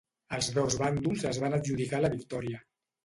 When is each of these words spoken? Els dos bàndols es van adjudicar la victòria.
Els 0.37 0.47
dos 0.55 0.77
bàndols 0.79 1.25
es 1.33 1.41
van 1.43 1.57
adjudicar 1.59 2.01
la 2.03 2.11
victòria. 2.15 2.65